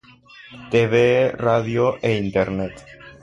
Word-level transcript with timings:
Tv, 0.71 0.93
Radio 1.47 1.85
e 2.01 2.11
Internet. 2.15 2.73